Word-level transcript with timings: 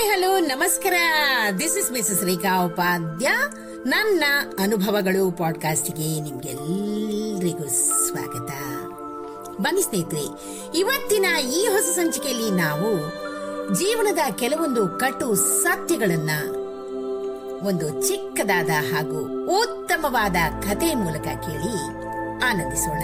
ನಮಸ್ಕಾರ 0.00 0.92
this 1.58 1.76
is 1.76 1.92
Mrs 1.92 2.24
Rekha 2.24 2.64
Upadhya 2.64 3.30
ನನ್ನ 3.86 4.24
ಅನುಭವಗಳು 4.58 5.30
ಪಾಡ್ಕಾಸ್ಟ್ಗೆ 5.30 6.20
ನಿಮ್ಗೆಲ್ಲರಿಗೂ 6.20 7.68
ಸ್ವಾಗತ. 7.68 8.50
ಬನ್ನಿ 9.60 9.82
ಸ್ನೇಹಿತರೆ, 9.82 10.24
ಇವತ್ತಿನ 10.78 11.26
ಈ 11.38 11.66
ಹೊಸ 11.66 11.82
ಸಂಚಿಕೆಯಲ್ಲಿ 11.82 12.50
ನಾವು 12.50 13.00
ಜೀವನದ 13.74 14.18
ಕೆಲವೊಂದು 14.32 14.88
ಕಟು 14.88 15.34
ಸತ್ಯಗಳನ್ನ, 15.34 16.30
ಒಂದು 17.66 18.08
ಚಿಕ್ಕದಾದ 18.08 18.68
ಹಾಗೂ 18.68 19.46
ಉತ್ತಮವಾದ 19.62 20.36
ಕಥೆ 20.60 20.94
ಮೂಲಕ 20.94 21.24
ಕೇಳಿ 21.24 21.84
ಆನಂದಿಸೋಣ 22.50 23.02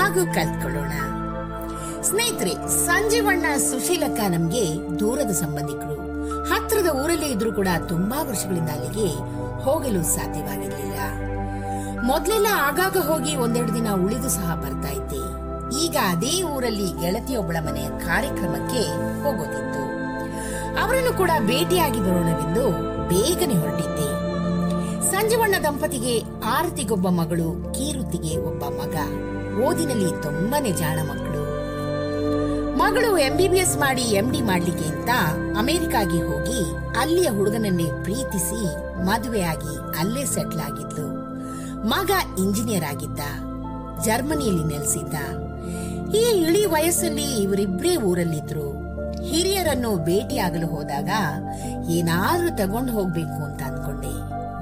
ಹಾಗೂ 0.00 0.34
ಕಲ್ತ್ಕೊಳ್ಳೋಣ. 0.34 0.92
ಸ್ನೇಹಿತರೆ, 2.02 2.86
ಸಂಜೀವಣ್ಣ 2.86 3.56
ಸುಶೀಲಕ್ಕ 3.56 4.20
ನಮ್ಗೆ 4.20 4.98
ದೂರದ 5.00 5.30
ಸಂಬಂಧಿಕರು. 5.30 6.09
ಹತ್ತಿರದ 6.50 6.86
ಊರಲ್ಲೇ 6.86 7.26
ಇದ್ರೂ 7.26 7.52
ಕೂಡ 7.52 7.68
ತುಂಬಾ 7.88 8.18
ವರ್ಷಗಳಿಂದ 8.22 8.68
ಅಲ್ಲಿಗೆ 8.68 9.08
ಹೋಗಲು 9.62 10.02
ಸಾಧ್ಯವಾಗಿರ್ಲಿಲ್ಲ. 10.02 10.98
ಮೊದ್ಲೆಲ್ಲ 12.02 12.46
ಆಗಾಗ 12.52 12.96
ಹೋಗಿ 12.96 13.36
ಒಂದೆರಡು 13.36 13.74
ದಿನ 13.74 13.88
ಉಳಿದು 14.04 14.28
ಸಹ 14.28 14.54
ಬರ್ತಾ 14.54 14.90
ಇದ್ದೆ. 14.90 15.22
ಈಗ 15.78 15.96
ಅದೇ 16.08 16.42
ಊರಲ್ಲಿ 16.42 17.00
ಗೆಳತಿಯೊಬ್ಬಳ 17.00 17.56
ಮನೆಯ 17.60 17.88
ಕಾರ್ಯಕ್ರಮಕ್ಕೆ 17.88 18.82
ಹೋಗೋದಿತ್ತು. 19.22 19.82
ಅವರನ್ನು 20.82 21.12
ಕೂಡ 21.12 21.30
ಭೇಟಿಯಾಗಿ 21.46 22.00
ಬರೋಣವೆಂದು 22.00 22.64
ಬೇಗನೆ 23.08 23.54
ಹೊರಟಿದ್ದೆ. 23.54 24.08
ಸಂಜೀವಣ್ಣ 25.10 25.54
ದಂಪತಿಗೆ 25.64 26.14
ಆರತಿಗೊಬ್ಬ 26.44 27.08
ಮಗಳು 27.08 27.74
ಕೀರುತಿಗೆ 27.74 28.36
ಒಬ್ಬ 28.36 28.64
ಮಗ. 28.64 28.96
ಓದಿನಲ್ಲಿ 29.62 30.10
ತುಂಬಾನೇ 30.22 30.72
ಜಾಣ 30.72 30.98
ಮಕ್ಕಳು. 30.98 31.29
ಮಗಳು 32.90 33.18
ಎಂಬಿಬಿಎಸ್ 33.18 33.78
ಮಾಡಿ 33.78 34.02
ಎಂಡಿ 34.02 34.40
ಮಾಡ್ಲಿಕ್ಕೆ 34.40 34.84
ಅಂತ 34.84 35.08
ಅಮೆರಿಕಾಗೆ 35.58 36.22
ಹೋಗಿ 36.22 36.60
ಅಲ್ಲಿಯ 37.00 37.28
ಹುಡುಗನನ್ನೇ 37.28 37.84
ಪ್ರೀತಿಸಿ 37.84 38.60
ಮದುವೆಯಾಗಿ 39.04 39.98
ಅಲ್ಲೇ 39.98 40.24
ಸೆಟ್ಲ್ 40.24 40.60
ಆಗಿದ್ಲು. 40.60 41.06
ಮಗ 41.86 42.10
ಇಂಜಿನಿಯರ್ 42.38 42.84
ಆಗಿದ್ದ. 42.84 43.20
ಜರ್ಮನಿಯಲ್ಲಿ 44.04 44.64
ನೆಲೆಸಿದ್ದ. 44.64 45.14
ಈ 46.14 46.40
ಇಳಿ 46.40 46.64
ವಯಸ್ಸಲ್ಲಿ 46.64 47.22
ಇವರಿಬ್ಬರೇ 47.22 47.96
ಊರಲ್ಲಿದ್ರು. 47.96 48.70
ಹಿರಿಯರನ್ನು 49.22 50.04
ಭೇಟಿಯಾಗಲು 50.04 50.66
ಹೋದಾಗ 50.66 51.08
ಏನಾದ್ರೂ 51.90 52.56
ತಗೊಂಡು 52.56 52.92
ಹೋಗ್ಬೇಕು 52.92 53.44
ಅಂತ 53.44 53.62
ಅನ್ಕೊಂಡೆ 53.62 54.14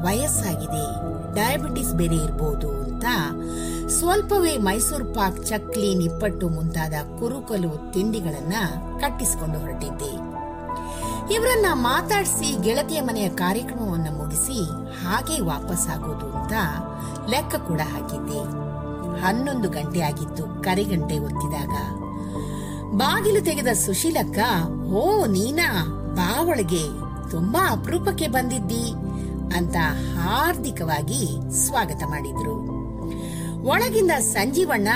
ವಯಸ್ಸಾಗಿದೆ. 0.02 0.86
ಡಯಾಬಿಟಿಸ್ 1.34 1.94
ಬೇರೆ 1.94 2.16
ಇರ್ಬೋದು 2.16 2.70
ಅಂತ 2.70 3.04
ಸ್ವಲ್ಪವೇ 3.88 4.56
ಮೈಸೂರು 4.56 5.04
ಪಾಕ್ 5.04 5.46
ಚಕ್ಲಿ 5.46 5.94
ನಿಪ್ಪಟ್ಟು 5.94 6.48
ಮುಂತಾದ 6.48 6.92
ಕುರುಕಲು 7.18 7.92
ತಿಂಡಿಗಳನ್ನ 7.92 8.54
ಕಟ್ಟಿಸಿಕೊಂಡು 9.00 9.58
ಹೊರಟಿದ್ದೆ. 9.58 10.12
ಇವರನ್ನ 11.34 11.66
ಮಾತಾಡಿಸಿ 11.72 12.62
ಗೆಳತಿಯ 12.62 13.00
ಮನೆಯ 13.00 13.28
ಕಾರ್ಯಕ್ರಮವನ್ನು 13.28 14.18
ಮುಗಿಸಿ 14.18 14.64
ಹಾಗೆ 15.04 15.40
ವಾಪಸ್ 15.40 15.88
ಆಗೋದು 15.88 16.38
ಅಂತ 16.38 16.52
ಲೆಕ್ಕ 17.30 17.56
ಕೂಡ 17.56 17.80
ಹಾಕಿದ್ದೆ. 17.80 18.40
ಹನ್ನೊಂದು 19.20 19.70
ಗಂಟೆ 19.70 20.00
ಆಗಿತ್ತು 20.00 20.62
ಕರೆಗಂಟೆ 20.62 21.18
ಒತ್ತಿದಾಗ 21.18 21.74
ಬಾಗಿಲು 22.96 23.44
ತೆಗೆದ 23.44 23.68
ಸುಶೀಲಕ್ಕ, 23.72 24.38
ಓ 24.92 25.26
ನೀನಾ 25.26 25.84
ಬಾ 26.14 26.44
ತುಂಬಾ 27.30 27.70
ಅಪರೂಪಕ್ಕೆ 27.70 28.28
ಬಂದಿದ್ದಿ 28.28 28.90
ಅಂತ 29.58 29.76
ಹಾರ್ದಿಕವಾಗಿ 30.18 31.38
ಸ್ವಾಗತ 31.66 32.02
ಮಾಡಿದ್ರು. 32.06 32.77
ಒಳಗಿಂದ 33.68 34.10
ಸಂಜೀವಣ್ಣ, 34.10 34.88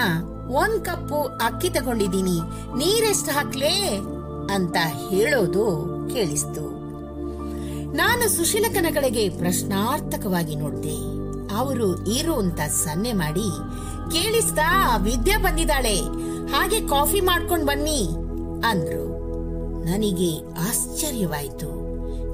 ಒಂದ್ 0.48 0.84
ಕಪ್ಪು 0.84 1.22
ಅಕ್ಕಿ 1.22 1.70
ತಗೊಂಡಿದ್ದೀನಿ, 1.70 2.38
ನೀರೆಷ್ಟು 2.78 3.32
ಹಾಕ್ಲೇ? 3.32 3.98
ಅಂತ 4.54 4.76
ಹೇಳೋದು 5.10 5.86
ಕೇಳಿಸ್ತು. 6.12 6.82
ನಾನು 7.92 8.28
ಸುಶೀಲಕನ 8.28 8.86
ಪ್ರಶ್ನಾರ್ಥಕವಾಗಿ 9.38 10.56
ನೋಡಿದೆ. 10.56 11.22
ಅವರು 11.56 12.04
ಇರು 12.04 12.34
ಅಂತ 12.34 12.60
ಸನ್ನೆ 12.60 13.12
ಮಾಡಿ, 13.12 13.48
ಕೇಳಿಸ್ತಾ, 14.12 14.96
ವಿದ್ಯಾ 14.96 15.38
ಬಂದಿದ್ದಾಳೆ. 15.38 15.96
ಹಾಗೆ 16.52 16.88
ಕಾಫಿ 16.88 17.20
ಮಾಡ್ಕೊಂಡ್ 17.20 17.66
ಬನ್ನಿ, 17.66 18.08
ಅಂದ್ರು. 18.66 19.12
ನನಗೆ 19.84 20.38
ಆಶ್ಚರ್ಯವಾಯ್ತು. 20.68 21.82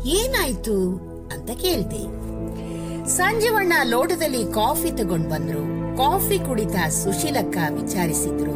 ಏನಾಯ್ತು 0.09 0.73
ಅಂತ 1.33 1.51
ಕೇಳ್ದೆ. 1.51 2.28
ಸಂಜೀವಣ್ಣ 3.09 3.73
ಲೋಟದಲ್ಲಿ 3.85 4.53
ಕಾಫಿ 4.53 4.91
ತಗೊಂಡ್ 4.91 5.31
ಬಂದ್ರು. 5.31 5.97
ಕಾಫಿ 5.97 6.39
ಕುಡಿತಾ 6.39 6.89
ಸುಶೀಲಕ್ಕ 6.89 7.57
ವಿಚಾರಿಸಿದ್ರು. 7.71 8.53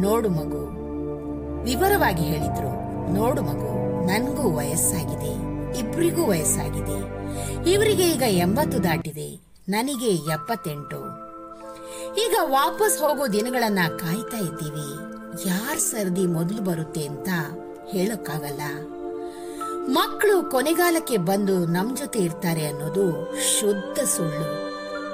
ನೋಡು 0.00 0.28
ಮಗು, 0.28 0.62
ವಿವರವಾಗಿ 1.64 2.22
ಹೇಳಿದ್ರು. 2.22 2.70
ನೋಡು 3.12 3.42
ಮಗು, 3.42 4.06
ನನ್ಗೂ 4.06 4.56
ವಯಸ್ಸಾಗಿದೆ. 4.56 5.50
ಇಬ್ರಿಗೂ 5.78 6.26
ವಯಸ್ಸಾಗಿದೆ. 6.26 6.98
ಇವರಿಗೆ 7.70 8.10
ಈಗ 8.10 8.22
ಎಂಬತ್ತು 8.28 8.84
ದಾಟಿದೆ. 8.84 9.40
ನನಗೆ 9.68 10.10
ಎಪ್ಪತ್ತೆಂಟು. 10.10 11.30
ಈಗ 12.26 12.34
ವಾಪಸ್ 12.42 13.00
ಹೋಗೋ 13.00 13.26
ದಿನಗಳನ್ನ 13.26 13.78
ಕಾಯ್ತಾ 13.88 14.36
ಇದ್ದೀವಿ. 14.36 14.88
ಯಾರ್ 15.48 15.78
ಸರ್ದಿ 15.78 16.26
ಮೊದಲು 16.26 16.62
ಬರುತ್ತೆ 16.62 17.04
ಅಂತ 17.04 17.28
ಹೇಳಕ್ಕಾಗಲ್ಲ. 17.88 18.62
ಮಕ್ಕಳು 19.90 20.50
ಕೊನೆಗಾಲಕ್ಕೆ 20.50 21.16
ಬಂದು 21.16 21.66
ನಮ್ 21.66 21.96
ಜೊತೆ 21.96 22.18
ಇರ್ತಾರೆ 22.18 22.66
ಅನ್ನೋದು 22.66 23.34
ಶುದ್ಧ 23.60 24.00
ಸುಳ್ಳು. 24.00 24.70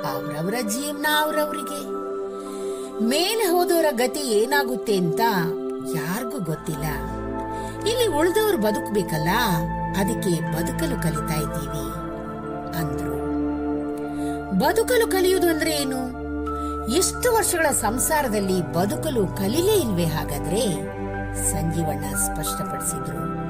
ಅವ್ರವ್ರ 0.09 0.55
ಜೀವನ 0.69 1.07
ಅವ್ರವ್ರಿಗೆ. 1.19 1.97
ಮೇಲೆ 3.05 3.45
ಹೋದವರ 3.45 3.85
ಗತಿ 3.91 4.21
ಏನಾಗುತ್ತೆ 4.21 4.97
ಅಂತ 4.97 5.21
ಯಾರಿಗೂ 5.97 6.41
ಗೊತ್ತಿಲ್ಲ. 6.41 6.85
ಇಲ್ಲಿ 7.89 8.07
ಉಳಿದವರು 8.07 8.59
ಬದುಕಬೇಕಲ್ಲ, 8.59 9.29
ಅದಕ್ಕೆ 9.97 10.41
ಬದುಕಲು 10.41 11.03
ಕಲಿತಾ 11.03 11.35
ಇದ್ದೀವಿ 11.35 11.87
ಅಂದ್ರು. 12.79 13.17
ಬದುಕಲು 14.59 15.07
ಕಲಿಯುವುದು 15.07 15.49
ಅಂದ್ರೆ 15.49 15.71
ಏನು? 15.71 16.27
ಎಷ್ಟು 16.93 17.35
ವರ್ಷಗಳ 17.35 17.67
ಸಂಸಾರದಲ್ಲಿ 17.71 18.73
ಬದುಕಲು 18.73 19.27
ಕಲಿಲೇ 19.27 19.73
ಇಲ್ವೇ 19.73 20.05
ಹಾಗಾದ್ರೆ? 20.05 20.63
ಸಂಜೀವಣ್ಣ 21.51 22.05
ಸ್ಪಷ್ಟಪಡಿಸಿದ್ರು. 22.15 23.46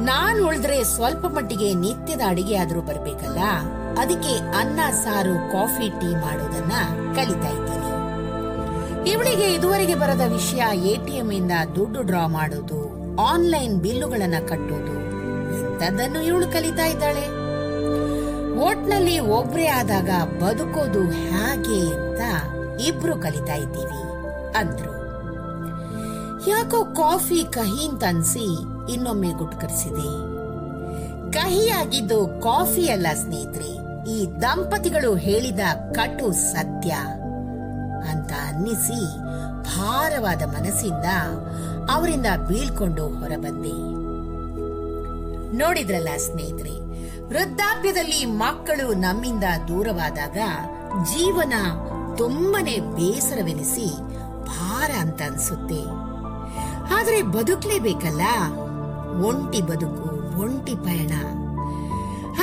ನಾನ್ 0.00 0.40
ಉಳಿದ್ರೆ 0.40 0.84
ಸ್ವಲ್ಪ 0.84 1.26
ಮಟ್ಟಿಗೆ 1.26 1.74
ನಿತ್ಯದ 1.74 2.20
ಅಡಿಗೆ 2.28 2.56
ಆದ್ರೂ 2.56 2.80
ಬರ್ಬೇಕಲ್ಲ? 2.80 3.38
ಅದಕ್ಕೆ 3.98 4.32
ಅನ್ನ, 4.36 4.80
ಸಾರು, 4.90 5.52
ಕಾಫಿ, 5.52 5.88
ಟೀ 5.88 6.06
ಮಾಡೋದನ್ನ 6.06 6.72
ಕಲಿತಾ 7.14 7.48
ಇದ್ದೀನಿ. 7.48 7.90
ಇವಳಿಗೆ 9.10 9.54
ಇದುವರೆಗೆ 9.54 9.94
ಬರದ 9.94 10.20
ವಿಷಯ 10.20 10.62
ಎಟಿಎಂ 10.76 11.32
ಇಂದ 11.32 11.52
ದುಡ್ಡು 11.76 12.02
ಡ್ರಾ 12.02 12.26
ಮಾಡೋದು, 12.26 12.80
ಆನ್ಲೈನ್ 13.22 13.80
ಬಿಲ್ಲುಗಳನ್ನ 13.80 14.34
ಕಟ್ಟೋದು, 14.48 14.94
ಇಂಥದ್ದನ್ನು 15.58 16.22
ಇವಳು 16.22 16.46
ಕಲಿತಾ 16.46 16.84
ಇದ್ದಾಳೆ. 16.84 17.26
ಒಟ್ನಲ್ಲಿ 18.60 19.18
ಒಬ್ರೇ 19.18 19.66
ಆದಾಗ 19.66 20.10
ಬದುಕೋದು 20.44 21.02
ಹೇಗೆ 21.10 21.80
ಅಂತ 21.94 22.22
ಇಬ್ರು 22.80 23.16
ಕಲಿತಾ 23.16 23.54
ಇದ್ದೀವಿ 23.54 24.02
ಅಂದ್ರು. 24.56 24.99
ಯಾಕೋ 26.48 26.84
ಕಾಫಿ 26.84 27.44
ಕಹಿ 27.52 27.88
ಅಂತ 27.88 28.04
ಅನ್ಸಿ 28.04 28.46
ಇನ್ನೊಮ್ಮೆ 28.92 29.28
ಗುಟ್ಕರಿಸಿದೆ. 29.28 30.10
ಕಹಿಯಾಗಿದ್ದು 31.32 32.40
ಕಾಫಿ 32.40 32.88
ಅಲ್ಲ 32.88 33.06
ಸ್ನೇಹಿತರೆ, 33.14 33.70
ಈ 34.10 34.26
ದಂಪತಿಗಳು 34.40 35.14
ಹೇಳಿದ 35.16 35.60
ಕಟು 35.92 36.32
ಸತ್ಯ 36.32 36.90
ಅಂತ 38.10 38.32
ಅನ್ನಿಸಿ 38.32 39.00
ಭಾರವಾದ 39.76 40.42
ಮನಸ್ಸಿಂದ 40.42 41.06
ಅವರಿಂದ 41.90 42.26
ಬೀಳ್ಕೊಂಡು 42.48 43.08
ಹೊರಬಂದೆ. 43.08 43.76
ನೋಡಿದ್ರಲ್ಲ 45.58 46.08
ಸ್ನೇಹಿತರೆ, 46.16 46.74
ವೃದ್ಧಾಪ್ಯದಲ್ಲಿ 47.28 48.24
ಮಕ್ಕಳು 48.24 48.94
ನಮ್ಮಿಂದ 48.94 49.44
ದೂರವಾದಾಗ 49.68 50.38
ಜೀವನ 51.04 51.52
ತುಂಬನೇ 52.16 52.78
ಬೇಸರವೆನಿಸಿ 52.78 53.88
ಭಾರ 54.44 54.90
ಅಂತ 55.00 55.22
ಅನ್ಸುತ್ತೆ. 55.22 56.10
ಆದ್ರೆ 56.92 57.22
ಬದುಕ್ಲೇಬೇಕಲ್ಲ? 57.22 58.20
ಒಂಟಿ 59.26 59.62
ಬದುಕು, 59.62 60.40
ಒಂಟಿ 60.40 60.74
ಪಯಣ. 60.74 61.12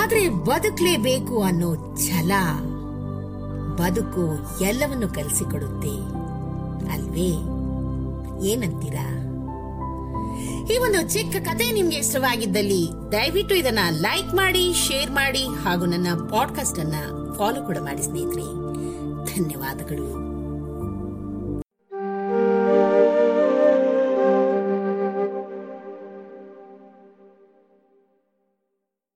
ಆದ್ರೆ 0.04 0.30
ಬದುಕ್ಲೇಬೇಕು 0.30 1.44
ಅನ್ನೋ 1.44 1.98
ಛಲ 2.08 2.32
ಬದುಕು 3.76 4.40
ಎಲ್ಲವನ್ನು 4.64 5.08
ಕಲಿಸಿಕೊಡುತ್ತೆ. 5.08 6.18
ಅಲ್ವೇ? 6.94 7.58
ಏನಂತೀರಾ? 8.48 9.24
ಈ 10.74 10.78
ಒಂದು 10.78 11.14
ಚಿಕ್ಕ 11.14 11.36
ಕತೆ 11.36 11.72
ನಿಮ್ಗೆ 11.72 11.98
ಇಷ್ಟವಾಗಿದ್ದಲ್ಲಿ 11.98 12.90
ದಯವಿಟ್ಟು 13.12 13.56
ಇದನ್ನ 13.56 13.80
ಲೈಕ್ 13.92 14.36
ಮಾಡಿ, 14.36 14.74
ಶೇರ್ 14.74 15.12
ಮಾಡಿ 15.12 15.46
ಹಾಗೂ 15.46 15.86
ನನ್ನ 15.86 16.08
ಪಾಡ್ಕಾಸ್ಟ್ 16.30 16.80
ಅನ್ನ 16.80 16.94
ಫಾಲೋ 17.38 17.64
ಕೂಡ 17.64 17.78
ಮಾಡಿ 17.78 18.04
ಸ್ನೇಹಿತರೆ. 18.04 18.44
ಧನ್ಯವಾದಗಳು. 19.36 20.27